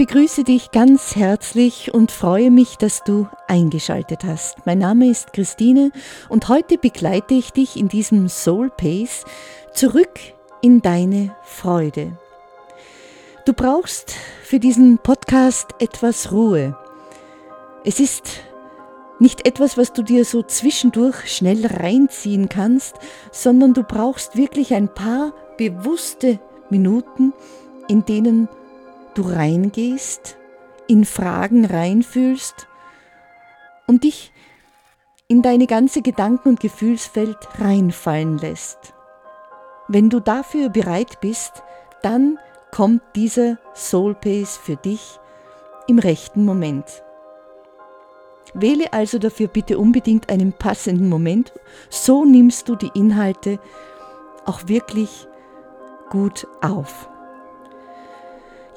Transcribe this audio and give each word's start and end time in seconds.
begrüße 0.00 0.44
dich 0.44 0.70
ganz 0.70 1.14
herzlich 1.14 1.92
und 1.92 2.10
freue 2.10 2.50
mich, 2.50 2.78
dass 2.78 3.04
du 3.04 3.28
eingeschaltet 3.48 4.24
hast. 4.24 4.56
Mein 4.64 4.78
Name 4.78 5.10
ist 5.10 5.34
Christine 5.34 5.92
und 6.30 6.48
heute 6.48 6.78
begleite 6.78 7.34
ich 7.34 7.52
dich 7.52 7.76
in 7.76 7.88
diesem 7.88 8.30
Soul 8.30 8.70
Pace 8.70 9.26
zurück 9.74 10.18
in 10.62 10.80
deine 10.80 11.36
Freude. 11.42 12.16
Du 13.44 13.52
brauchst 13.52 14.14
für 14.42 14.58
diesen 14.58 14.96
Podcast 14.96 15.66
etwas 15.80 16.32
Ruhe. 16.32 16.78
Es 17.84 18.00
ist 18.00 18.40
nicht 19.18 19.46
etwas, 19.46 19.76
was 19.76 19.92
du 19.92 20.02
dir 20.02 20.24
so 20.24 20.42
zwischendurch 20.42 21.30
schnell 21.30 21.66
reinziehen 21.66 22.48
kannst, 22.48 22.94
sondern 23.32 23.74
du 23.74 23.82
brauchst 23.82 24.34
wirklich 24.34 24.72
ein 24.72 24.88
paar 24.88 25.34
bewusste 25.58 26.40
Minuten, 26.70 27.34
in 27.86 28.06
denen 28.06 28.46
du 28.46 28.59
reingehst, 29.18 30.36
in 30.86 31.04
Fragen 31.04 31.64
reinfühlst 31.64 32.68
und 33.86 34.04
dich 34.04 34.32
in 35.28 35.42
deine 35.42 35.66
ganze 35.66 36.02
Gedanken- 36.02 36.50
und 36.50 36.60
Gefühlswelt 36.60 37.38
reinfallen 37.60 38.38
lässt. 38.38 38.94
Wenn 39.88 40.10
du 40.10 40.20
dafür 40.20 40.68
bereit 40.68 41.20
bist, 41.20 41.62
dann 42.02 42.38
kommt 42.70 43.02
dieser 43.14 43.58
Soul 43.74 44.14
Pace 44.14 44.56
für 44.56 44.76
dich 44.76 45.18
im 45.86 45.98
rechten 45.98 46.44
Moment. 46.44 47.02
Wähle 48.54 48.92
also 48.92 49.18
dafür 49.18 49.48
bitte 49.48 49.78
unbedingt 49.78 50.30
einen 50.30 50.52
passenden 50.52 51.08
Moment, 51.08 51.52
so 51.88 52.24
nimmst 52.24 52.68
du 52.68 52.76
die 52.76 52.90
Inhalte 52.94 53.60
auch 54.46 54.66
wirklich 54.66 55.28
gut 56.10 56.46
auf. 56.60 57.08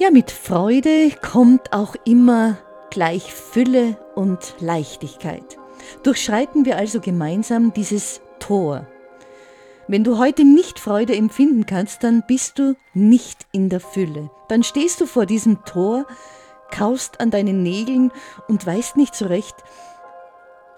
Ja, 0.04 0.12
mit 0.12 0.32
Freude 0.32 1.12
kommt 1.22 1.72
auch 1.72 1.96
immer 2.04 2.58
gleich 2.90 3.34
Fülle 3.34 3.98
und 4.16 4.54
Leichtigkeit. 4.60 5.58
Durchschreiten 6.04 6.66
wir 6.66 6.76
also 6.76 7.00
gemeinsam 7.00 7.72
dieses 7.72 8.20
Tor. 8.38 8.86
Wenn 9.88 10.04
du 10.04 10.18
heute 10.18 10.44
nicht 10.44 10.78
Freude 10.78 11.16
empfinden 11.16 11.66
kannst, 11.66 12.04
dann 12.04 12.22
bist 12.28 12.60
du 12.60 12.76
nicht 12.94 13.48
in 13.54 13.70
der 13.70 13.80
Fülle. 13.80 14.30
Dann 14.50 14.64
stehst 14.64 15.00
du 15.00 15.06
vor 15.06 15.26
diesem 15.26 15.64
Tor, 15.64 16.06
kaust 16.70 17.22
an 17.22 17.32
deinen 17.32 17.64
Nägeln 17.64 18.12
und 18.50 18.66
weißt 18.66 18.98
nicht 18.98 19.16
so 19.16 19.28
recht, 19.28 19.56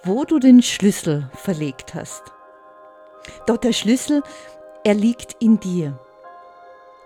wo 0.04 0.23
du 0.26 0.38
den 0.38 0.62
Schlüssel 0.62 1.32
verlegt 1.34 1.95
hast. 1.95 2.22
Doch 3.48 3.58
der 3.58 3.73
Schlüssel, 3.73 4.22
er 4.84 4.94
liegt 4.94 5.36
in 5.42 5.60
dir. 5.60 5.98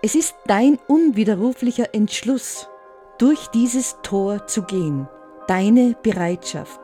Es 0.02 0.14
ist 0.14 0.34
dein 0.46 0.78
unwiderruflicher 0.86 1.94
Entschluss, 1.94 2.68
durch 3.18 3.48
dieses 3.48 3.98
Tor 4.02 4.46
zu 4.46 4.62
gehen, 4.62 5.06
deine 5.46 5.94
Bereitschaft. 6.02 6.80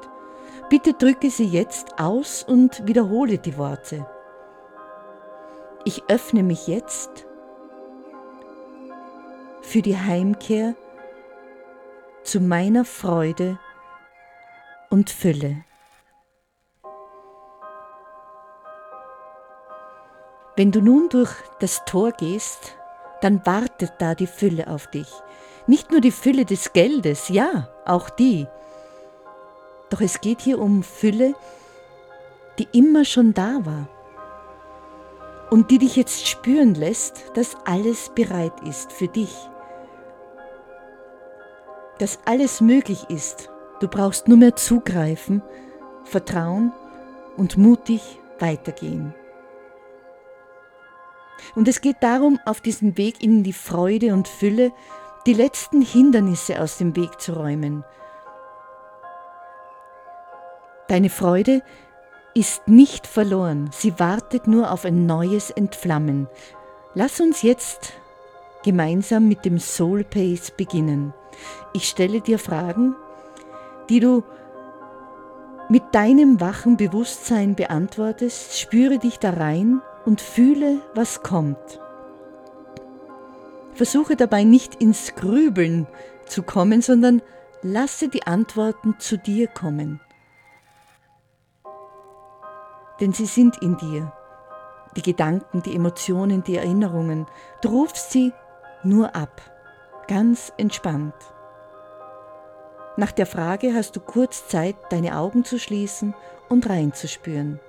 Bitte 0.68 0.92
drücke 0.92 1.30
sie 1.30 1.46
jetzt 1.46 1.98
aus 1.98 2.42
und 2.42 2.86
wiederhole 2.86 3.38
die 3.38 3.56
Worte. 3.56 4.06
Ich 5.84 6.02
öffne 6.08 6.42
mich 6.42 6.66
jetzt 6.66 7.26
für 9.62 9.80
die 9.80 9.96
Heimkehr 9.96 10.74
zu 12.22 12.40
meiner 12.40 12.84
Freude 12.84 13.58
und 14.90 15.08
Fülle. 15.08 15.64
Wenn 20.54 20.70
du 20.70 20.82
nun 20.82 21.08
durch 21.08 21.32
das 21.60 21.82
Tor 21.86 22.12
gehst, 22.12 22.76
dann 23.20 23.44
wartet 23.44 23.94
da 23.98 24.14
die 24.14 24.26
Fülle 24.26 24.68
auf 24.68 24.86
dich. 24.88 25.08
Nicht 25.66 25.90
nur 25.90 26.00
die 26.00 26.12
Fülle 26.12 26.44
des 26.44 26.72
Geldes, 26.72 27.28
ja, 27.28 27.68
auch 27.84 28.10
die. 28.10 28.46
Doch 29.90 30.00
es 30.00 30.20
geht 30.20 30.40
hier 30.40 30.60
um 30.60 30.82
Fülle, 30.82 31.34
die 32.58 32.68
immer 32.72 33.04
schon 33.04 33.34
da 33.34 33.64
war 33.64 33.88
und 35.50 35.70
die 35.70 35.78
dich 35.78 35.96
jetzt 35.96 36.26
spüren 36.26 36.74
lässt, 36.74 37.30
dass 37.34 37.56
alles 37.64 38.10
bereit 38.14 38.60
ist 38.66 38.92
für 38.92 39.08
dich. 39.08 39.34
Dass 41.98 42.18
alles 42.24 42.60
möglich 42.60 43.06
ist. 43.08 43.50
Du 43.80 43.88
brauchst 43.88 44.28
nur 44.28 44.38
mehr 44.38 44.56
zugreifen, 44.56 45.42
vertrauen 46.04 46.72
und 47.36 47.56
mutig 47.56 48.18
weitergehen. 48.38 49.14
Und 51.54 51.68
es 51.68 51.80
geht 51.80 51.96
darum, 52.00 52.38
auf 52.44 52.60
diesem 52.60 52.96
Weg 52.96 53.22
in 53.22 53.42
die 53.42 53.52
Freude 53.52 54.12
und 54.12 54.28
Fülle 54.28 54.72
die 55.26 55.34
letzten 55.34 55.82
Hindernisse 55.82 56.60
aus 56.60 56.78
dem 56.78 56.94
Weg 56.96 57.20
zu 57.20 57.32
räumen. 57.32 57.84
Deine 60.88 61.10
Freude 61.10 61.62
ist 62.34 62.68
nicht 62.68 63.06
verloren, 63.06 63.70
sie 63.72 63.98
wartet 63.98 64.46
nur 64.46 64.70
auf 64.70 64.84
ein 64.84 65.06
neues 65.06 65.50
Entflammen. 65.50 66.28
Lass 66.94 67.20
uns 67.20 67.42
jetzt 67.42 67.94
gemeinsam 68.62 69.26
mit 69.26 69.44
dem 69.44 69.58
Soul 69.58 70.04
Pace 70.04 70.52
beginnen. 70.56 71.12
Ich 71.72 71.88
stelle 71.88 72.20
dir 72.20 72.38
Fragen, 72.38 72.94
die 73.88 74.00
du 74.00 74.22
mit 75.68 75.82
deinem 75.92 76.40
wachen 76.40 76.76
Bewusstsein 76.76 77.56
beantwortest, 77.56 78.58
spüre 78.58 78.98
dich 78.98 79.18
da 79.18 79.30
rein 79.30 79.82
und 80.06 80.22
fühle, 80.22 80.80
was 80.94 81.22
kommt. 81.22 81.80
Versuche 83.74 84.16
dabei 84.16 84.44
nicht 84.44 84.76
ins 84.76 85.14
Grübeln 85.16 85.86
zu 86.24 86.42
kommen, 86.42 86.80
sondern 86.80 87.20
lasse 87.60 88.08
die 88.08 88.26
Antworten 88.26 88.94
zu 88.98 89.18
dir 89.18 89.48
kommen. 89.48 90.00
Denn 93.00 93.12
sie 93.12 93.26
sind 93.26 93.60
in 93.60 93.76
dir, 93.76 94.10
die 94.96 95.02
Gedanken, 95.02 95.62
die 95.62 95.74
Emotionen, 95.74 96.42
die 96.42 96.56
Erinnerungen. 96.56 97.26
Du 97.60 97.68
rufst 97.68 98.12
sie 98.12 98.32
nur 98.82 99.14
ab, 99.14 99.42
ganz 100.08 100.52
entspannt. 100.56 101.14
Nach 102.96 103.12
der 103.12 103.26
Frage 103.26 103.74
hast 103.74 103.94
du 103.96 104.00
kurz 104.00 104.48
Zeit, 104.48 104.76
deine 104.88 105.18
Augen 105.18 105.44
zu 105.44 105.58
schließen 105.58 106.14
und 106.48 106.70
reinzuspüren. 106.70 107.60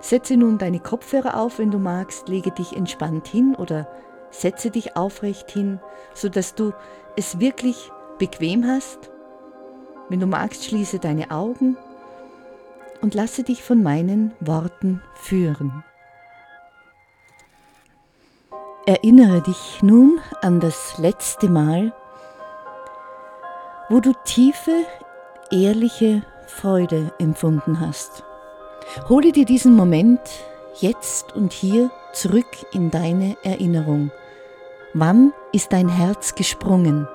Setze 0.00 0.36
nun 0.36 0.58
deine 0.58 0.80
Kopfhörer 0.80 1.38
auf, 1.38 1.58
wenn 1.58 1.70
du 1.70 1.78
magst, 1.78 2.28
lege 2.28 2.50
dich 2.50 2.74
entspannt 2.74 3.28
hin 3.28 3.54
oder 3.54 3.86
setze 4.30 4.70
dich 4.70 4.96
aufrecht 4.96 5.50
hin, 5.50 5.80
sodass 6.14 6.54
du 6.54 6.72
es 7.16 7.38
wirklich 7.38 7.90
bequem 8.18 8.66
hast. 8.66 9.10
Wenn 10.08 10.20
du 10.20 10.26
magst, 10.26 10.64
schließe 10.64 10.98
deine 10.98 11.30
Augen 11.30 11.76
und 13.00 13.14
lasse 13.14 13.42
dich 13.42 13.62
von 13.62 13.82
meinen 13.82 14.32
Worten 14.40 15.02
führen. 15.14 15.84
Erinnere 18.86 19.42
dich 19.42 19.82
nun 19.82 20.20
an 20.40 20.58
das 20.60 20.98
letzte 20.98 21.48
Mal, 21.48 21.92
wo 23.88 24.00
du 24.00 24.12
tiefe, 24.24 24.84
ehrliche 25.50 26.22
Freude 26.46 27.12
empfunden 27.18 27.80
hast. 27.80 28.24
Hole 29.08 29.32
dir 29.32 29.44
diesen 29.44 29.74
Moment 29.74 30.20
jetzt 30.80 31.34
und 31.34 31.52
hier 31.52 31.90
zurück 32.12 32.46
in 32.72 32.90
deine 32.90 33.36
Erinnerung. 33.42 34.10
Wann 34.94 35.32
ist 35.52 35.72
dein 35.72 35.88
Herz 35.88 36.34
gesprungen 36.34 37.06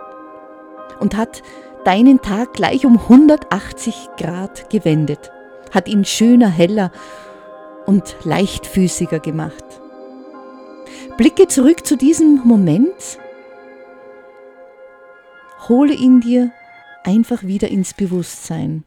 und 1.00 1.18
hat 1.18 1.44
deinen 1.84 2.22
Tag 2.22 2.54
gleich 2.54 2.86
um 2.86 2.98
180 2.98 4.10
Grad 4.18 4.70
gewendet, 4.70 5.32
hat 5.72 5.88
ihn 5.88 6.06
schöner, 6.06 6.50
heller 6.50 6.92
und 7.86 8.16
leichtfüßiger 8.24 9.20
gemacht. 9.20 9.64
Blicke 11.18 11.48
zurück 11.48 11.86
zu 11.86 11.98
diesem 11.98 12.42
Moment, 12.44 13.20
hole 15.68 15.94
ihn 15.94 16.22
dir 16.22 16.52
einfach 17.04 17.44
wieder 17.44 17.70
ins 17.70 17.94
Bewusstsein. 17.94 18.84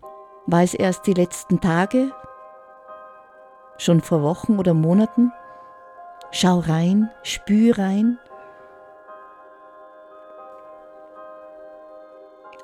War 0.47 0.62
es 0.62 0.75
erst 0.75 1.07
die 1.07 1.15
letzten 1.15 1.61
Tage, 1.61 2.11
schon 3.79 4.01
vor 4.01 4.23
Wochen 4.23 4.59
oder 4.59 4.75
Monaten? 4.75 5.33
Schau 6.31 6.59
rein, 6.59 7.11
spür 7.23 7.79
rein. 7.79 8.19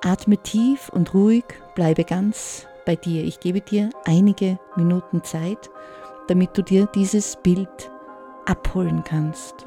Atme 0.04 0.36
tief 0.36 0.90
und 0.90 1.14
ruhig, 1.14 1.44
bleibe 1.74 2.04
ganz 2.04 2.66
bei 2.84 2.94
dir. 2.94 3.24
Ich 3.24 3.40
gebe 3.40 3.62
dir 3.62 3.88
einige 4.04 4.58
Minuten 4.76 5.24
Zeit, 5.24 5.70
damit 6.28 6.58
du 6.58 6.62
dir 6.62 6.86
dieses 6.94 7.36
Bild 7.36 7.90
abholen 8.44 9.02
kannst. 9.02 9.66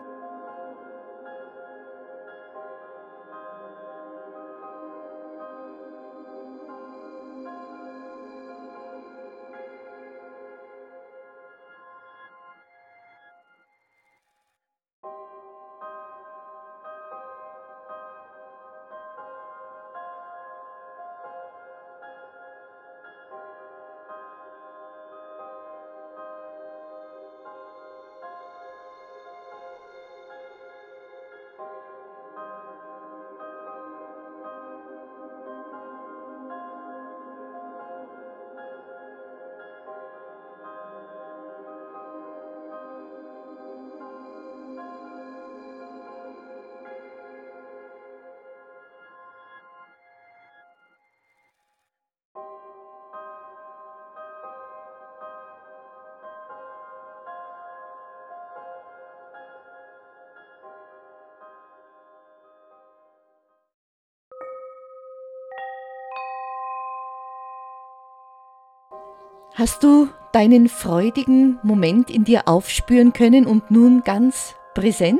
Hast 69.57 69.83
du 69.83 70.07
deinen 70.33 70.69
freudigen 70.69 71.57
Moment 71.63 72.11
in 72.11 72.23
dir 72.23 72.47
aufspüren 72.47 73.11
können 73.11 73.47
und 73.47 73.71
nun 73.71 74.03
ganz 74.03 74.53
präsent? 74.75 75.19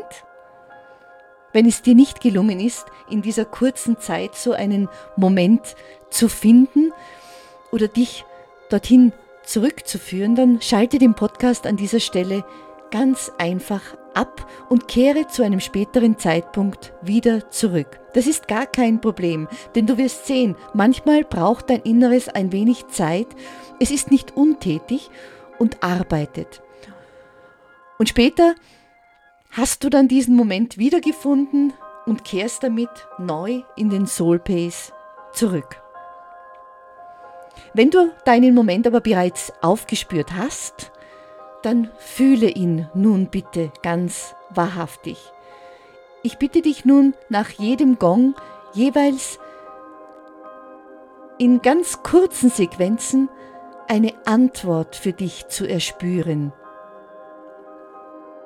Wenn 1.54 1.66
es 1.66 1.82
dir 1.82 1.96
nicht 1.96 2.22
gelungen 2.22 2.60
ist, 2.60 2.86
in 3.10 3.24
dieser 3.24 3.46
kurzen 3.46 4.00
Zeit 4.00 4.36
so 4.36 4.52
einen 4.52 4.90
Moment 5.16 5.76
zu 6.12 6.30
finden 6.30 6.94
oder 7.72 7.88
dich 7.88 8.26
dorthin 8.70 9.12
zurückzuführen, 9.44 10.36
dann 10.36 10.62
schalte 10.62 11.00
den 11.00 11.16
Podcast 11.16 11.66
an 11.66 11.76
dieser 11.76 12.00
Stelle 12.00 12.46
ganz 12.92 13.32
einfach 13.38 13.82
ab 14.14 14.50
und 14.70 14.88
kehre 14.88 15.28
zu 15.28 15.44
einem 15.44 15.60
späteren 15.60 16.18
Zeitpunkt 16.18 16.94
wieder 17.02 17.50
zurück. 17.52 18.00
Das 18.14 18.26
ist 18.26 18.48
gar 18.48 18.66
kein 18.66 19.00
Problem, 19.00 19.48
denn 19.76 19.86
du 19.86 19.98
wirst 19.98 20.26
sehen, 20.26 20.56
manchmal 20.74 21.24
braucht 21.24 21.70
dein 21.70 21.82
Inneres 21.82 22.28
ein 22.30 22.52
wenig 22.52 22.88
Zeit, 22.88 23.28
es 23.80 23.92
ist 23.92 24.10
nicht 24.10 24.36
untätig 24.36 25.10
und 25.60 25.84
arbeitet. 25.84 26.64
Und 28.00 28.10
später 28.10 28.56
hast 29.52 29.84
du 29.84 29.90
dann 29.90 30.08
diesen 30.08 30.36
Moment 30.36 30.78
wiedergefunden 30.78 31.74
und 32.06 32.24
kehrst 32.24 32.64
damit 32.64 32.90
neu 33.18 33.62
in 33.76 33.90
den 33.90 34.08
Soul 34.08 34.40
Pace 34.40 34.94
zurück. 35.34 35.82
Wenn 37.74 37.90
du 37.90 38.12
deinen 38.26 38.56
Moment 38.56 38.88
aber 38.88 39.02
bereits 39.02 39.52
aufgespürt 39.62 40.34
hast, 40.34 40.92
dann 41.64 41.90
fühle 41.98 42.50
ihn 42.50 42.88
nun 42.94 43.28
bitte 43.28 43.72
ganz 43.84 44.36
wahrhaftig. 44.50 45.18
Ich 46.24 46.38
bitte 46.38 46.62
dich 46.62 46.86
nun 46.86 47.14
nach 47.30 47.50
jedem 47.50 48.00
Gong 48.00 48.36
jeweils 48.74 49.40
in 51.38 51.62
ganz 51.62 52.04
kurzen 52.04 52.50
Sequenzen 52.50 53.30
eine 53.88 54.14
Antwort 54.26 54.96
für 54.96 55.14
dich 55.14 55.48
zu 55.48 55.68
erspüren. 55.68 56.52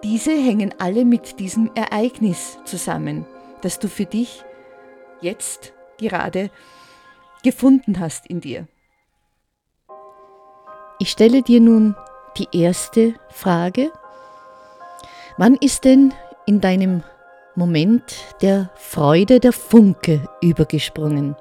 Diese 0.03 0.31
hängen 0.31 0.73
alle 0.79 1.05
mit 1.05 1.39
diesem 1.39 1.71
Ereignis 1.75 2.59
zusammen, 2.65 3.25
das 3.61 3.79
du 3.79 3.87
für 3.87 4.05
dich 4.05 4.43
jetzt 5.21 5.73
gerade 5.97 6.49
gefunden 7.43 7.99
hast 7.99 8.27
in 8.27 8.41
dir. 8.41 8.67
Ich 10.99 11.09
stelle 11.09 11.41
dir 11.41 11.59
nun 11.59 11.95
die 12.37 12.47
erste 12.51 13.13
Frage. 13.29 13.91
Wann 15.37 15.55
ist 15.55 15.85
denn 15.85 16.13
in 16.45 16.61
deinem 16.61 17.03
Moment 17.55 18.15
der 18.41 18.69
Freude 18.75 19.39
der 19.39 19.53
Funke 19.53 20.27
übergesprungen? 20.41 21.35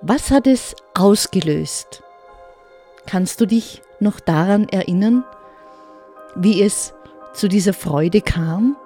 Was 0.00 0.30
hat 0.30 0.46
es 0.46 0.74
ausgelöst? 0.94 2.02
Kannst 3.06 3.40
du 3.40 3.46
dich 3.46 3.82
noch 4.00 4.20
daran 4.20 4.68
erinnern, 4.68 5.24
wie 6.34 6.62
es 6.62 6.94
zu 7.34 7.48
dieser 7.48 7.72
Freude 7.72 8.20
kam? 8.20 8.76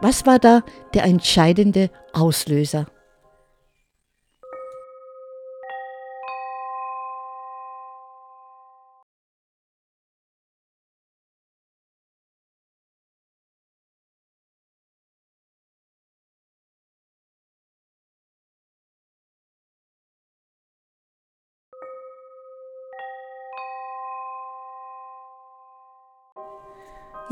Was 0.00 0.26
war 0.26 0.38
da 0.38 0.62
der 0.94 1.04
entscheidende 1.04 1.90
Auslöser? 2.12 2.86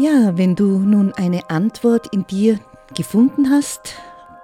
Ja, 0.00 0.38
wenn 0.38 0.54
du 0.56 0.78
nun 0.78 1.12
eine 1.12 1.50
Antwort 1.50 2.06
in 2.14 2.26
dir 2.26 2.58
gefunden 2.96 3.50
hast, 3.50 3.96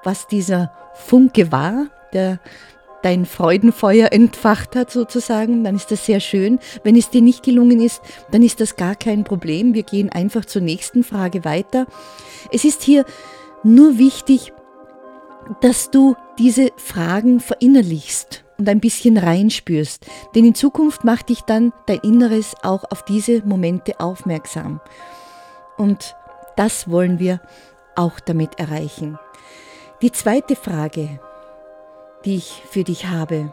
was 0.05 0.27
dieser 0.27 0.71
Funke 0.93 1.51
war, 1.51 1.87
der 2.13 2.41
dein 3.03 3.25
Freudenfeuer 3.25 4.13
entfacht 4.13 4.77
hat 4.77 4.91
sozusagen, 4.91 5.65
dann 5.65 5.75
ist 5.75 5.91
das 5.91 6.05
sehr 6.05 6.21
schön. 6.21 6.59
Wenn 6.85 6.95
es 6.95 7.09
dir 7.09 7.23
nicht 7.23 7.43
gelungen 7.43 7.81
ist, 7.81 8.03
dann 8.31 8.43
ist 8.43 8.61
das 8.61 8.77
gar 8.77 8.97
kein 8.97 9.25
Problem. 9.25 9.73
Wir 9.73 9.83
gehen 9.83 10.11
einfach 10.11 10.45
zur 10.45 10.61
nächsten 10.61 11.03
Frage 11.03 11.47
weiter. 11.47 11.87
Es 12.53 12.67
ist 12.67 12.83
hier 12.83 13.07
nur 13.63 13.97
wichtig, 13.97 14.53
dass 15.63 15.91
du 15.91 16.17
diese 16.39 16.69
Fragen 16.77 17.41
verinnerlichst 17.41 18.45
und 18.59 18.69
ein 18.69 18.81
bisschen 18.81 19.17
reinspürst. 19.17 20.05
Denn 20.35 20.45
in 20.45 20.55
Zukunft 20.55 21.03
macht 21.03 21.31
dich 21.31 21.41
dann 21.41 21.73
dein 21.87 22.01
Inneres 22.01 22.55
auch 22.63 22.85
auf 22.91 23.07
diese 23.07 23.41
Momente 23.47 24.01
aufmerksam. 24.01 24.83
Und 25.77 26.17
das 26.57 26.91
wollen 26.91 27.19
wir 27.19 27.41
auch 27.95 28.21
damit 28.21 28.59
erreichen. 28.59 29.19
Die 30.03 30.13
zweite 30.13 30.57
Frage, 30.57 31.21
die 32.25 32.37
ich 32.37 32.63
für 32.71 32.85
dich 32.85 33.07
habe, 33.07 33.53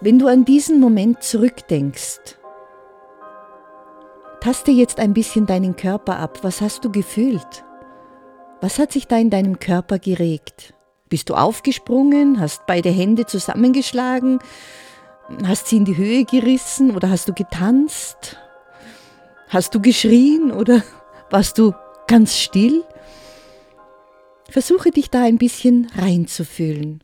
wenn 0.00 0.18
du 0.18 0.26
an 0.26 0.44
diesen 0.44 0.80
Moment 0.80 1.22
zurückdenkst, 1.22 2.36
taste 4.40 4.70
jetzt 4.70 4.98
ein 4.98 5.12
bisschen 5.12 5.46
deinen 5.46 5.76
Körper 5.76 6.18
ab. 6.18 6.38
Was 6.42 6.60
hast 6.60 6.84
du 6.84 6.90
gefühlt? 6.90 7.64
Was 8.60 8.78
hat 8.78 8.92
sich 8.92 9.06
da 9.06 9.16
in 9.16 9.30
deinem 9.30 9.58
Körper 9.58 9.98
geregt? 9.98 10.72
Bist 11.08 11.30
du 11.30 11.34
aufgesprungen, 11.34 12.40
hast 12.40 12.66
beide 12.66 12.90
Hände 12.90 13.26
zusammengeschlagen, 13.26 14.38
hast 15.44 15.68
sie 15.68 15.76
in 15.76 15.84
die 15.84 15.96
Höhe 15.96 16.24
gerissen 16.24 16.94
oder 16.96 17.10
hast 17.10 17.28
du 17.28 17.32
getanzt? 17.32 18.36
Hast 19.48 19.74
du 19.74 19.80
geschrien 19.80 20.50
oder 20.50 20.82
warst 21.30 21.58
du 21.58 21.74
ganz 22.06 22.36
still? 22.36 22.84
Versuche 24.48 24.90
dich 24.90 25.10
da 25.10 25.22
ein 25.22 25.38
bisschen 25.38 25.90
reinzufühlen. 25.96 27.02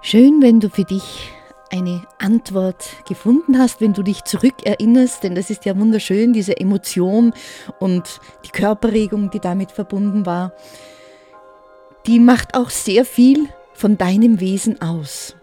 Schön, 0.00 0.42
wenn 0.42 0.60
du 0.60 0.68
für 0.68 0.84
dich 0.84 1.32
eine 1.70 2.06
Antwort 2.18 2.84
gefunden 3.08 3.58
hast, 3.58 3.80
wenn 3.80 3.94
du 3.94 4.02
dich 4.02 4.22
zurückerinnerst, 4.24 5.24
denn 5.24 5.34
das 5.34 5.50
ist 5.50 5.64
ja 5.64 5.76
wunderschön, 5.78 6.32
diese 6.32 6.56
Emotion 6.56 7.32
und 7.80 8.20
die 8.44 8.50
Körperregung, 8.50 9.30
die 9.30 9.40
damit 9.40 9.72
verbunden 9.72 10.26
war, 10.26 10.52
die 12.06 12.20
macht 12.20 12.54
auch 12.54 12.70
sehr 12.70 13.04
viel 13.04 13.48
von 13.72 13.96
deinem 13.96 14.40
Wesen 14.40 14.80
aus. 14.82 15.34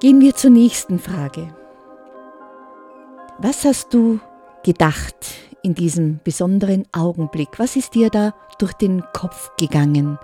Gehen 0.00 0.20
wir 0.20 0.34
zur 0.36 0.50
nächsten 0.50 0.98
Frage. 0.98 1.48
Was 3.38 3.64
hast 3.64 3.94
du 3.94 4.20
gedacht 4.62 5.16
in 5.62 5.74
diesem 5.74 6.20
besonderen 6.22 6.84
Augenblick? 6.92 7.58
Was 7.58 7.74
ist 7.74 7.94
dir 7.94 8.10
da 8.10 8.34
durch 8.58 8.74
den 8.74 9.02
Kopf 9.12 9.50
gegangen? 9.56 10.18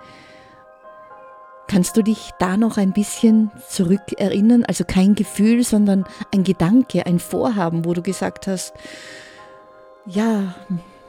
Kannst 1.71 1.95
du 1.95 2.01
dich 2.01 2.31
da 2.37 2.57
noch 2.57 2.75
ein 2.75 2.91
bisschen 2.91 3.49
zurückerinnern? 3.69 4.65
Also 4.65 4.83
kein 4.83 5.15
Gefühl, 5.15 5.63
sondern 5.63 6.03
ein 6.33 6.43
Gedanke, 6.43 7.05
ein 7.05 7.17
Vorhaben, 7.17 7.85
wo 7.85 7.93
du 7.93 8.01
gesagt 8.01 8.45
hast, 8.47 8.73
ja, 10.05 10.53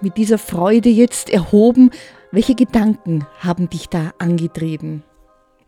mit 0.00 0.16
dieser 0.16 0.38
Freude 0.38 0.88
jetzt 0.88 1.30
erhoben, 1.30 1.90
welche 2.30 2.54
Gedanken 2.54 3.26
haben 3.40 3.70
dich 3.70 3.88
da 3.88 4.12
angetrieben? 4.18 5.02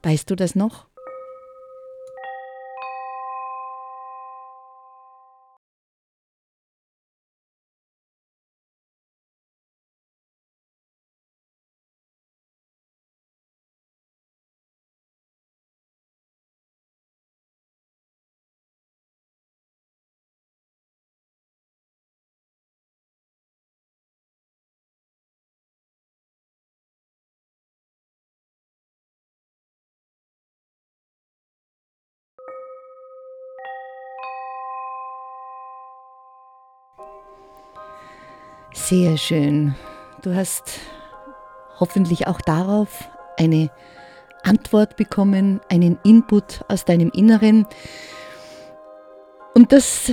Weißt 0.05 0.31
du 0.31 0.37
das 0.37 0.55
noch? 0.55 0.87
Sehr 38.73 39.17
schön. 39.17 39.75
Du 40.23 40.35
hast 40.35 40.81
hoffentlich 41.79 42.27
auch 42.27 42.41
darauf 42.41 43.09
eine 43.37 43.71
Antwort 44.43 44.97
bekommen, 44.97 45.61
einen 45.71 45.99
Input 46.05 46.65
aus 46.69 46.85
deinem 46.85 47.11
Inneren. 47.11 47.67
Und 49.55 49.73
das 49.73 50.13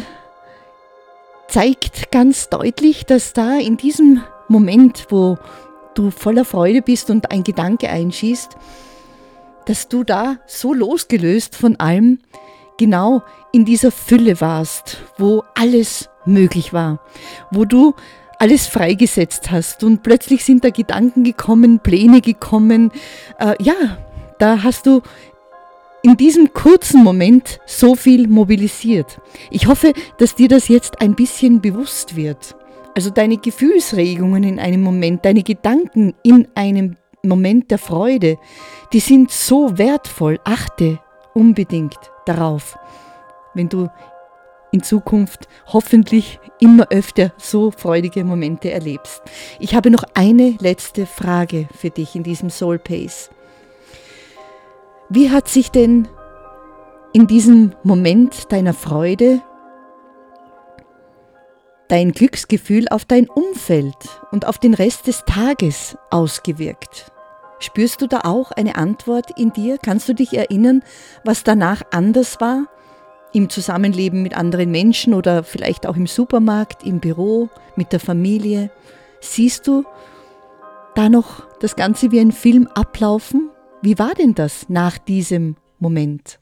zeigt 1.47 2.11
ganz 2.11 2.49
deutlich, 2.49 3.05
dass 3.05 3.33
da 3.33 3.57
in 3.57 3.77
diesem 3.77 4.23
Moment, 4.47 5.07
wo 5.09 5.37
du 5.95 6.11
voller 6.11 6.45
Freude 6.45 6.81
bist 6.81 7.09
und 7.09 7.31
ein 7.31 7.43
Gedanke 7.43 7.89
einschießt, 7.89 8.55
dass 9.65 9.87
du 9.87 10.03
da 10.03 10.37
so 10.45 10.73
losgelöst 10.73 11.55
von 11.55 11.79
allem 11.79 12.19
genau 12.77 13.21
in 13.51 13.65
dieser 13.65 13.91
Fülle 13.91 14.39
warst, 14.39 14.97
wo 15.17 15.43
alles 15.55 16.10
möglich 16.25 16.73
war, 16.73 16.99
wo 17.51 17.65
du 17.65 17.93
alles 18.39 18.65
freigesetzt 18.65 19.51
hast 19.51 19.83
und 19.83 20.01
plötzlich 20.01 20.43
sind 20.43 20.63
da 20.63 20.71
Gedanken 20.71 21.23
gekommen, 21.23 21.79
Pläne 21.79 22.21
gekommen. 22.21 22.91
Äh, 23.39 23.53
ja, 23.61 23.97
da 24.39 24.63
hast 24.63 24.87
du 24.87 25.01
in 26.01 26.17
diesem 26.17 26.51
kurzen 26.51 27.03
Moment 27.03 27.59
so 27.67 27.93
viel 27.93 28.27
mobilisiert. 28.27 29.21
Ich 29.51 29.67
hoffe, 29.67 29.93
dass 30.17 30.33
dir 30.33 30.47
das 30.47 30.67
jetzt 30.67 31.01
ein 31.01 31.13
bisschen 31.13 31.61
bewusst 31.61 32.15
wird. 32.15 32.55
Also 32.95 33.09
deine 33.09 33.37
Gefühlsregungen 33.37 34.43
in 34.43 34.59
einem 34.59 34.81
Moment, 34.81 35.23
deine 35.23 35.43
Gedanken 35.43 36.15
in 36.23 36.47
einem 36.55 36.97
Moment 37.23 37.69
der 37.69 37.77
Freude, 37.77 38.37
die 38.91 38.99
sind 38.99 39.31
so 39.31 39.77
wertvoll. 39.77 40.39
Achte 40.43 40.99
unbedingt 41.33 41.99
darauf, 42.25 42.77
wenn 43.53 43.69
du 43.69 43.87
in 44.71 44.83
Zukunft 44.83 45.47
hoffentlich 45.67 46.39
immer 46.59 46.87
öfter 46.89 47.33
so 47.37 47.71
freudige 47.71 48.23
Momente 48.23 48.71
erlebst. 48.71 49.21
Ich 49.59 49.75
habe 49.75 49.91
noch 49.91 50.03
eine 50.13 50.55
letzte 50.59 51.05
Frage 51.05 51.67
für 51.77 51.89
dich 51.89 52.15
in 52.15 52.23
diesem 52.23 52.49
Soul 52.49 52.79
Pace. 52.79 53.29
Wie 55.09 55.29
hat 55.29 55.49
sich 55.49 55.71
denn 55.71 56.07
in 57.13 57.27
diesem 57.27 57.73
Moment 57.83 58.51
deiner 58.51 58.73
Freude 58.73 59.41
dein 61.89 62.13
Glücksgefühl 62.13 62.87
auf 62.87 63.03
dein 63.03 63.27
Umfeld 63.27 63.97
und 64.31 64.47
auf 64.47 64.57
den 64.57 64.73
Rest 64.73 65.07
des 65.07 65.25
Tages 65.25 65.97
ausgewirkt? 66.09 67.11
Spürst 67.59 68.01
du 68.01 68.07
da 68.07 68.21
auch 68.23 68.51
eine 68.51 68.75
Antwort 68.75 69.37
in 69.37 69.51
dir? 69.51 69.77
Kannst 69.77 70.07
du 70.07 70.15
dich 70.15 70.33
erinnern, 70.33 70.81
was 71.25 71.43
danach 71.43 71.83
anders 71.91 72.39
war? 72.39 72.67
Im 73.33 73.49
Zusammenleben 73.49 74.23
mit 74.23 74.35
anderen 74.35 74.71
Menschen 74.71 75.13
oder 75.13 75.43
vielleicht 75.43 75.87
auch 75.87 75.95
im 75.95 76.07
Supermarkt, 76.07 76.83
im 76.83 76.99
Büro, 76.99 77.49
mit 77.75 77.93
der 77.93 77.99
Familie. 77.99 78.69
Siehst 79.21 79.67
du 79.67 79.85
da 80.95 81.09
noch 81.09 81.47
das 81.59 81.75
Ganze 81.75 82.11
wie 82.11 82.19
ein 82.19 82.31
Film 82.31 82.67
ablaufen? 82.67 83.49
Wie 83.81 83.97
war 83.97 84.13
denn 84.13 84.35
das 84.35 84.67
nach 84.67 84.97
diesem 84.97 85.55
Moment? 85.79 86.40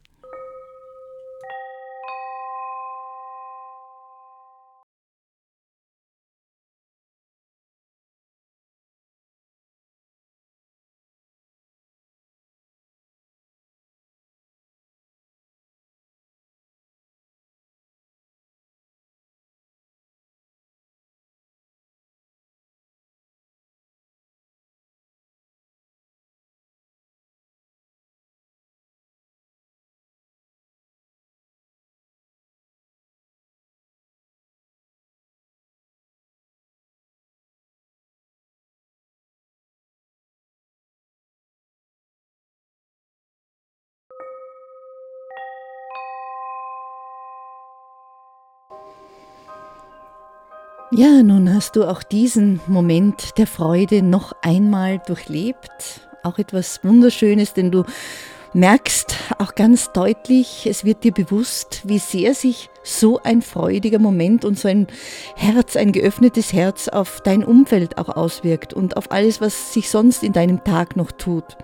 Ja, 50.91 51.21
nun 51.21 51.53
hast 51.53 51.75
du 51.75 51.85
auch 51.85 52.01
diesen 52.01 52.61
Moment 52.65 53.38
der 53.38 53.45
Freude 53.45 54.01
noch 54.01 54.33
einmal 54.41 54.99
durchlebt. 55.05 56.09
Auch 56.23 56.39
etwas 56.39 56.83
Wunderschönes, 56.83 57.53
denn 57.53 57.69
du 57.69 57.83
merkst 58.53 59.15
auch 59.38 59.53
ganz 59.53 59.91
deutlich, 59.91 60.65
es 60.65 60.83
wird 60.83 61.03
dir 61.03 61.11
bewusst, 61.11 61.83
wie 61.85 61.99
sehr 61.99 62.33
sich 62.33 62.71
so 62.83 63.21
ein 63.23 63.43
freudiger 63.43 63.99
Moment 63.99 64.45
und 64.45 64.57
so 64.57 64.67
ein 64.67 64.88
Herz, 65.35 65.75
ein 65.75 65.91
geöffnetes 65.91 66.53
Herz 66.53 66.88
auf 66.88 67.21
dein 67.21 67.43
Umfeld 67.43 67.99
auch 67.99 68.09
auswirkt 68.09 68.73
und 68.73 68.97
auf 68.97 69.11
alles, 69.11 69.41
was 69.41 69.73
sich 69.73 69.91
sonst 69.91 70.23
in 70.23 70.33
deinem 70.33 70.63
Tag 70.63 70.95
noch 70.95 71.11
tut. 71.11 71.55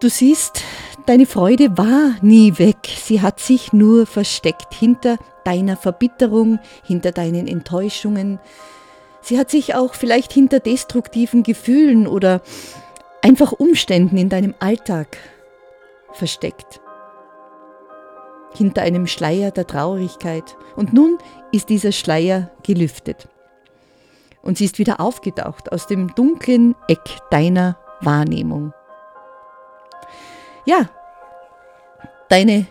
Du 0.00 0.08
siehst, 0.08 0.62
deine 1.06 1.26
Freude 1.26 1.76
war 1.76 2.16
nie 2.22 2.58
weg, 2.58 2.76
sie 2.86 3.20
hat 3.20 3.40
sich 3.40 3.72
nur 3.72 4.06
versteckt 4.06 4.74
hinter 4.74 5.18
deiner 5.44 5.76
Verbitterung, 5.76 6.58
hinter 6.82 7.12
deinen 7.12 7.46
Enttäuschungen. 7.46 8.38
Sie 9.20 9.38
hat 9.38 9.50
sich 9.50 9.74
auch 9.74 9.94
vielleicht 9.94 10.32
hinter 10.32 10.60
destruktiven 10.60 11.42
Gefühlen 11.42 12.06
oder 12.06 12.42
einfach 13.22 13.52
Umständen 13.52 14.18
in 14.18 14.28
deinem 14.28 14.54
Alltag 14.58 15.16
versteckt. 16.12 16.80
Hinter 18.54 18.82
einem 18.82 19.06
Schleier 19.06 19.50
der 19.50 19.66
Traurigkeit. 19.66 20.56
Und 20.76 20.92
nun 20.92 21.18
ist 21.50 21.70
dieser 21.70 21.90
Schleier 21.92 22.50
gelüftet. 22.62 23.28
Und 24.42 24.58
sie 24.58 24.66
ist 24.66 24.78
wieder 24.78 25.00
aufgetaucht 25.00 25.72
aus 25.72 25.86
dem 25.86 26.14
dunklen 26.14 26.74
Eck 26.86 27.00
deiner 27.30 27.78
Wahrnehmung. 28.00 28.72
Ja, 30.66 30.88
deine 32.28 32.66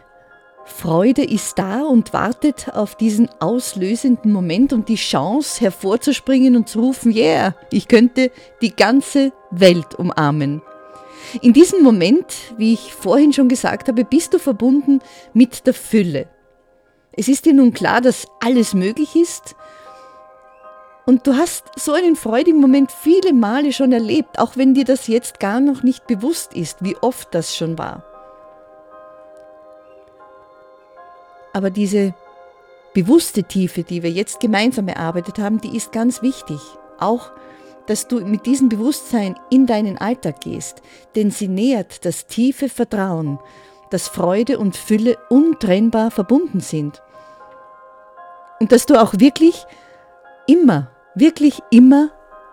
Freude 0.66 1.24
ist 1.24 1.60
da 1.60 1.82
und 1.82 2.14
wartet 2.14 2.74
auf 2.74 2.96
diesen 2.96 3.30
auslösenden 3.40 4.32
Moment 4.32 4.74
und 4.74 4.90
die 4.90 4.96
Chance 4.96 5.62
hervorzuspringen 5.62 6.56
und 6.56 6.70
zu 6.70 6.80
rufen, 6.80 7.12
yeah, 7.12 7.54
ich 7.70 7.88
könnte 7.88 8.32
die 8.62 8.76
ganze 8.76 9.32
Welt 9.52 9.96
umarmen. 9.96 10.62
In 11.42 11.54
diesem 11.54 11.84
Moment, 11.84 12.26
wie 12.58 12.74
ich 12.74 12.94
vorhin 12.94 13.34
schon 13.34 13.50
gesagt 13.50 13.88
habe, 13.88 14.06
bist 14.06 14.34
du 14.34 14.40
verbunden 14.40 15.00
mit 15.34 15.68
der 15.68 15.74
Fülle. 15.74 16.28
Es 17.12 17.28
ist 17.28 17.46
dir 17.46 17.54
nun 17.54 17.74
klar, 17.74 18.02
dass 18.02 18.28
alles 18.40 18.74
möglich 18.74 19.16
ist 19.16 19.56
und 21.06 21.28
du 21.28 21.36
hast 21.36 21.66
so 21.76 21.94
einen 21.94 22.16
freudigen 22.16 22.62
Moment 22.62 22.92
viele 22.92 23.34
Male 23.34 23.74
schon 23.74 23.92
erlebt, 23.92 24.40
auch 24.40 24.56
wenn 24.56 24.74
dir 24.74 24.86
das 24.86 25.08
jetzt 25.08 25.40
gar 25.40 25.60
noch 25.60 25.84
nicht 25.84 26.08
bewusst 26.08 26.54
ist, 26.54 26.84
wie 26.84 26.96
oft 26.98 27.34
das 27.36 27.56
schon 27.56 27.78
war. 27.78 28.04
Aber 31.54 31.70
diese 31.70 32.14
bewusste 32.94 33.44
Tiefe, 33.44 33.84
die 33.84 34.02
wir 34.02 34.12
jetzt 34.12 34.40
gemeinsam 34.40 34.88
erarbeitet 34.88 35.40
haben, 35.40 35.60
die 35.60 35.76
ist 35.76 35.92
ganz 35.92 36.22
wichtig. 36.22 36.60
Auch, 37.00 37.32
dass 37.86 38.08
du 38.08 38.22
mit 38.26 38.46
diesem 38.46 38.70
Bewusstsein 38.70 39.36
in 39.50 39.68
deinen 39.68 39.98
Alltag 39.98 40.42
gehst, 40.42 40.82
denn 41.16 41.32
sie 41.32 41.48
nährt 41.48 42.06
das 42.06 42.28
tiefe 42.28 42.70
Vertrauen, 42.70 43.40
dass 43.90 44.08
Freude 44.08 44.58
und 44.58 44.78
Fülle 44.78 45.18
untrennbar 45.30 46.12
verbunden 46.12 46.62
sind. 46.62 47.04
Und 48.60 48.72
dass 48.72 48.86
du 48.86 49.00
auch 49.00 49.14
wirklich 49.18 49.66
immer, 50.48 50.93
wirklich 51.16 51.60
immer 51.72 52.12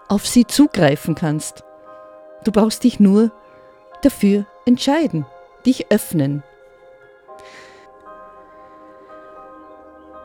auf 0.09 0.27
sie 0.27 0.47
zugreifen 0.47 1.15
kannst. 1.15 1.65
Du 2.45 2.53
brauchst 2.53 2.85
dich 2.85 3.01
nur 3.01 3.31
dafür 4.03 4.47
entscheiden, 4.67 5.27
dich 5.65 5.91
öffnen 5.91 6.43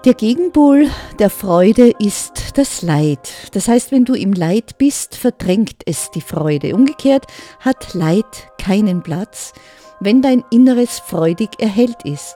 Der 0.06 0.14
Gegenpol 0.14 0.88
der 1.18 1.32
Freude 1.32 1.90
ist 1.98 2.60
das 2.60 2.84
Leid. 2.84 3.28
Das 3.54 3.68
heißt, 3.68 3.92
wenn 3.92 4.06
du 4.06 4.14
im 4.14 4.34
Leid 4.34 4.78
bist, 4.78 5.16
verdrängt 5.16 5.82
es 5.88 6.12
die 6.12 6.22
Freude. 6.22 6.76
Umgekehrt 6.76 7.26
hat 7.60 7.96
Leid 7.96 8.52
keinen 8.62 9.02
Platz, 9.02 9.52
wenn 10.00 10.22
dein 10.22 10.44
Inneres 10.52 11.00
freudig 11.00 11.60
erhellt 11.60 12.06
ist. 12.06 12.36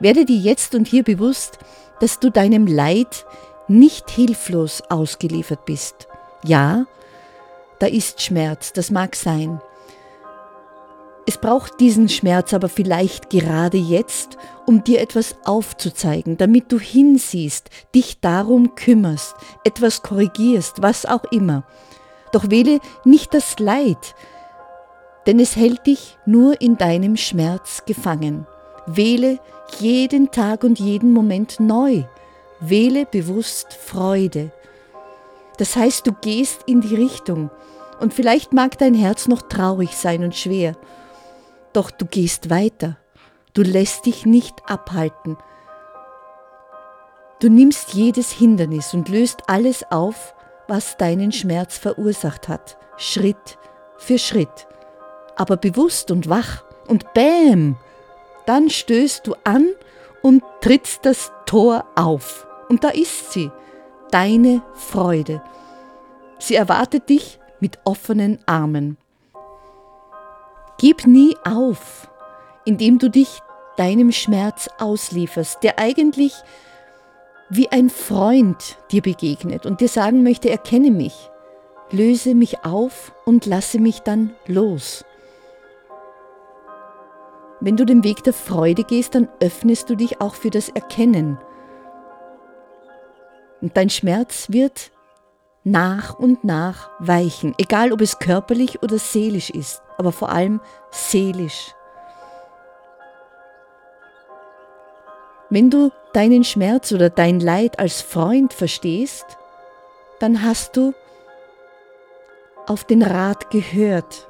Werde 0.00 0.26
dir 0.26 0.36
jetzt 0.36 0.74
und 0.74 0.86
hier 0.86 1.02
bewusst, 1.02 1.58
dass 2.00 2.20
du 2.20 2.28
deinem 2.28 2.66
Leid 2.66 3.24
nicht 3.70 4.10
hilflos 4.10 4.82
ausgeliefert 4.90 5.64
bist. 5.64 6.08
Ja, 6.44 6.86
da 7.78 7.86
ist 7.86 8.20
Schmerz, 8.20 8.72
das 8.72 8.90
mag 8.90 9.16
sein. 9.16 9.60
Es 11.26 11.38
braucht 11.38 11.78
diesen 11.78 12.08
Schmerz 12.08 12.52
aber 12.52 12.68
vielleicht 12.68 13.30
gerade 13.30 13.78
jetzt, 13.78 14.36
um 14.66 14.82
dir 14.82 15.00
etwas 15.00 15.36
aufzuzeigen, 15.44 16.36
damit 16.36 16.72
du 16.72 16.80
hinsiehst, 16.80 17.70
dich 17.94 18.20
darum 18.20 18.74
kümmerst, 18.74 19.36
etwas 19.62 20.02
korrigierst, 20.02 20.82
was 20.82 21.06
auch 21.06 21.24
immer. 21.30 21.62
Doch 22.32 22.50
wähle 22.50 22.80
nicht 23.04 23.32
das 23.32 23.58
Leid, 23.60 24.14
denn 25.26 25.38
es 25.38 25.54
hält 25.54 25.86
dich 25.86 26.18
nur 26.26 26.60
in 26.60 26.76
deinem 26.76 27.16
Schmerz 27.16 27.84
gefangen. 27.86 28.46
Wähle 28.86 29.38
jeden 29.78 30.32
Tag 30.32 30.64
und 30.64 30.80
jeden 30.80 31.12
Moment 31.12 31.60
neu. 31.60 32.04
Wähle 32.60 33.06
bewusst 33.06 33.72
Freude. 33.72 34.52
Das 35.56 35.76
heißt, 35.76 36.06
du 36.06 36.12
gehst 36.12 36.62
in 36.66 36.80
die 36.80 36.94
Richtung 36.94 37.50
und 38.00 38.14
vielleicht 38.14 38.52
mag 38.52 38.78
dein 38.78 38.94
Herz 38.94 39.28
noch 39.28 39.42
traurig 39.42 39.96
sein 39.96 40.24
und 40.24 40.34
schwer, 40.34 40.76
doch 41.72 41.90
du 41.90 42.06
gehst 42.06 42.50
weiter. 42.50 42.96
Du 43.52 43.62
lässt 43.62 44.06
dich 44.06 44.26
nicht 44.26 44.54
abhalten. 44.68 45.36
Du 47.40 47.48
nimmst 47.48 47.94
jedes 47.94 48.30
Hindernis 48.30 48.94
und 48.94 49.08
löst 49.08 49.42
alles 49.48 49.84
auf, 49.90 50.34
was 50.68 50.96
deinen 50.96 51.32
Schmerz 51.32 51.78
verursacht 51.78 52.48
hat, 52.48 52.76
Schritt 52.96 53.58
für 53.96 54.18
Schritt. 54.18 54.66
Aber 55.36 55.56
bewusst 55.56 56.10
und 56.10 56.28
wach 56.28 56.64
und 56.86 57.12
bäm, 57.14 57.76
dann 58.46 58.68
stößt 58.70 59.26
du 59.26 59.34
an 59.44 59.68
und 60.22 60.42
trittst 60.60 61.04
das 61.06 61.32
Tor 61.46 61.86
auf. 61.96 62.46
Und 62.70 62.84
da 62.84 62.90
ist 62.90 63.32
sie, 63.32 63.50
deine 64.12 64.62
Freude. 64.74 65.42
Sie 66.38 66.54
erwartet 66.54 67.08
dich 67.08 67.40
mit 67.58 67.80
offenen 67.84 68.38
Armen. 68.46 68.96
Gib 70.78 71.04
nie 71.04 71.36
auf, 71.44 72.08
indem 72.64 73.00
du 73.00 73.10
dich 73.10 73.40
deinem 73.76 74.12
Schmerz 74.12 74.70
auslieferst, 74.78 75.64
der 75.64 75.80
eigentlich 75.80 76.32
wie 77.48 77.68
ein 77.72 77.90
Freund 77.90 78.78
dir 78.92 79.02
begegnet 79.02 79.66
und 79.66 79.80
dir 79.80 79.88
sagen 79.88 80.22
möchte, 80.22 80.48
erkenne 80.48 80.92
mich, 80.92 81.28
löse 81.90 82.36
mich 82.36 82.64
auf 82.64 83.12
und 83.24 83.46
lasse 83.46 83.80
mich 83.80 84.00
dann 84.00 84.30
los. 84.46 85.04
Wenn 87.58 87.76
du 87.76 87.84
den 87.84 88.04
Weg 88.04 88.22
der 88.22 88.32
Freude 88.32 88.84
gehst, 88.84 89.16
dann 89.16 89.28
öffnest 89.40 89.90
du 89.90 89.96
dich 89.96 90.20
auch 90.20 90.34
für 90.34 90.50
das 90.50 90.68
Erkennen. 90.68 91.36
Und 93.60 93.76
dein 93.76 93.90
Schmerz 93.90 94.46
wird 94.50 94.90
nach 95.64 96.18
und 96.18 96.44
nach 96.44 96.90
weichen, 96.98 97.54
egal 97.58 97.92
ob 97.92 98.00
es 98.00 98.18
körperlich 98.18 98.82
oder 98.82 98.98
seelisch 98.98 99.50
ist, 99.50 99.82
aber 99.98 100.12
vor 100.12 100.30
allem 100.30 100.60
seelisch. 100.90 101.74
Wenn 105.50 105.68
du 105.68 105.90
deinen 106.12 106.44
Schmerz 106.44 106.92
oder 106.92 107.10
dein 107.10 107.40
Leid 107.40 107.78
als 107.78 108.00
Freund 108.00 108.52
verstehst, 108.52 109.26
dann 110.20 110.42
hast 110.42 110.76
du 110.76 110.94
auf 112.66 112.84
den 112.84 113.02
Rat 113.02 113.50
gehört. 113.50 114.28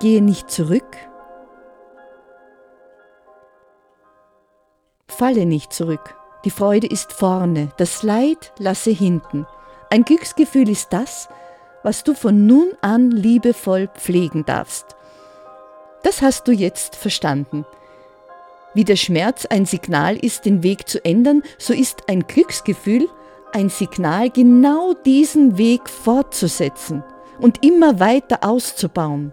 Gehe 0.00 0.22
nicht 0.22 0.50
zurück, 0.50 0.96
falle 5.22 5.46
nicht 5.46 5.72
zurück. 5.72 6.16
Die 6.44 6.50
Freude 6.50 6.88
ist 6.88 7.12
vorne, 7.12 7.68
das 7.76 8.02
Leid 8.02 8.52
lasse 8.58 8.90
hinten. 8.90 9.46
Ein 9.88 10.02
Glücksgefühl 10.02 10.68
ist 10.68 10.92
das, 10.92 11.28
was 11.84 12.02
du 12.02 12.12
von 12.12 12.48
nun 12.48 12.72
an 12.80 13.12
liebevoll 13.12 13.86
pflegen 13.86 14.44
darfst. 14.44 14.96
Das 16.02 16.22
hast 16.22 16.48
du 16.48 16.50
jetzt 16.50 16.96
verstanden. 16.96 17.64
Wie 18.74 18.82
der 18.82 18.96
Schmerz 18.96 19.46
ein 19.46 19.64
Signal 19.64 20.16
ist, 20.16 20.44
den 20.44 20.64
Weg 20.64 20.88
zu 20.88 21.04
ändern, 21.04 21.44
so 21.56 21.72
ist 21.72 22.08
ein 22.08 22.26
Glücksgefühl 22.26 23.08
ein 23.52 23.68
Signal, 23.68 24.28
genau 24.28 24.92
diesen 24.92 25.56
Weg 25.56 25.88
fortzusetzen 25.88 27.04
und 27.38 27.64
immer 27.64 28.00
weiter 28.00 28.38
auszubauen. 28.42 29.32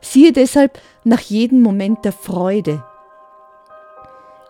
Siehe 0.00 0.30
deshalb 0.30 0.80
nach 1.02 1.22
jedem 1.22 1.60
Moment 1.60 2.04
der 2.04 2.12
Freude. 2.12 2.84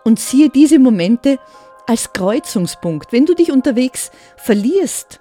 Und 0.05 0.19
siehe 0.19 0.49
diese 0.49 0.79
Momente 0.79 1.39
als 1.87 2.13
Kreuzungspunkt. 2.13 3.11
Wenn 3.11 3.25
du 3.25 3.33
dich 3.33 3.51
unterwegs 3.51 4.11
verlierst 4.37 5.19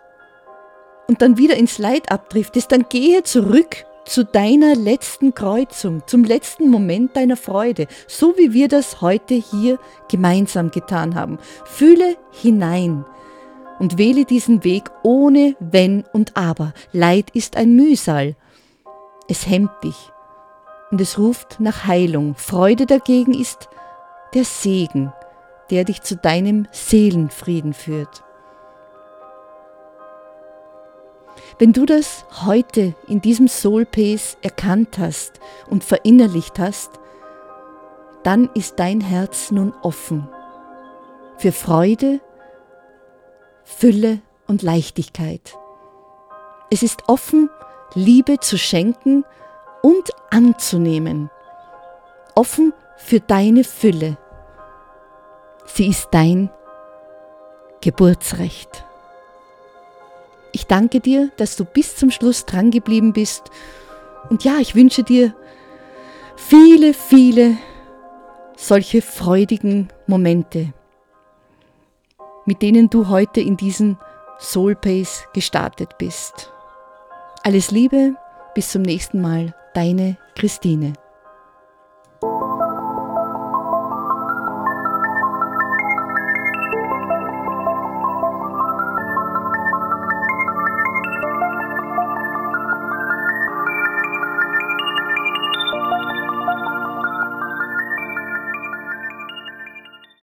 und 1.08 1.20
dann 1.22 1.38
wieder 1.38 1.56
ins 1.56 1.78
Leid 1.78 2.12
abdriftest, 2.12 2.70
dann 2.70 2.86
gehe 2.88 3.24
zurück 3.24 3.84
zu 4.04 4.24
deiner 4.24 4.74
letzten 4.74 5.34
Kreuzung, 5.34 6.02
zum 6.06 6.24
letzten 6.24 6.68
Moment 6.68 7.16
deiner 7.16 7.36
Freude, 7.36 7.86
so 8.06 8.36
wie 8.36 8.52
wir 8.52 8.68
das 8.68 9.00
heute 9.00 9.34
hier 9.34 9.78
gemeinsam 10.08 10.70
getan 10.70 11.14
haben. 11.14 11.38
Fühle 11.64 12.16
hinein 12.30 13.04
und 13.78 13.98
wähle 13.98 14.24
diesen 14.24 14.64
Weg 14.64 14.90
ohne 15.02 15.56
Wenn 15.60 16.04
und 16.12 16.36
Aber. 16.36 16.74
Leid 16.92 17.30
ist 17.32 17.56
ein 17.56 17.74
Mühsal. 17.74 18.36
Es 19.28 19.46
hemmt 19.46 19.72
dich 19.82 20.12
und 20.90 21.00
es 21.00 21.18
ruft 21.18 21.60
nach 21.60 21.86
Heilung. 21.86 22.34
Freude 22.34 22.86
dagegen 22.86 23.32
ist 23.32 23.68
der 24.34 24.44
Segen, 24.44 25.12
der 25.70 25.84
dich 25.84 26.02
zu 26.02 26.16
deinem 26.16 26.66
Seelenfrieden 26.72 27.72
führt. 27.72 28.22
Wenn 31.58 31.72
du 31.72 31.86
das 31.86 32.24
heute 32.44 32.94
in 33.06 33.20
diesem 33.20 33.48
Soul 33.48 33.86
Pace 33.86 34.36
erkannt 34.42 34.98
hast 34.98 35.40
und 35.70 35.84
verinnerlicht 35.84 36.58
hast, 36.58 36.90
dann 38.24 38.50
ist 38.54 38.78
dein 38.78 39.00
Herz 39.00 39.50
nun 39.50 39.72
offen 39.82 40.28
für 41.36 41.52
Freude, 41.52 42.20
Fülle 43.64 44.20
und 44.46 44.62
Leichtigkeit. 44.62 45.56
Es 46.70 46.82
ist 46.82 47.08
offen, 47.08 47.50
Liebe 47.94 48.40
zu 48.40 48.58
schenken 48.58 49.24
und 49.82 50.10
anzunehmen. 50.30 51.30
Offen 52.34 52.72
für 52.96 53.20
deine 53.20 53.64
Fülle. 53.64 54.16
Sie 55.66 55.88
ist 55.88 56.08
dein 56.12 56.50
Geburtsrecht. 57.80 58.84
Ich 60.52 60.66
danke 60.66 61.00
dir, 61.00 61.30
dass 61.36 61.56
du 61.56 61.64
bis 61.64 61.96
zum 61.96 62.10
Schluss 62.10 62.46
dran 62.46 62.70
geblieben 62.70 63.12
bist. 63.12 63.50
Und 64.30 64.44
ja, 64.44 64.58
ich 64.60 64.74
wünsche 64.74 65.02
dir 65.02 65.34
viele, 66.36 66.94
viele 66.94 67.56
solche 68.56 69.02
freudigen 69.02 69.88
Momente, 70.06 70.72
mit 72.46 72.62
denen 72.62 72.88
du 72.88 73.08
heute 73.08 73.40
in 73.40 73.56
diesen 73.56 73.98
Soul 74.38 74.76
Pace 74.76 75.26
gestartet 75.32 75.98
bist. 75.98 76.52
Alles 77.42 77.70
Liebe, 77.70 78.14
bis 78.54 78.70
zum 78.70 78.82
nächsten 78.82 79.20
Mal, 79.20 79.54
deine 79.74 80.16
Christine. 80.36 80.94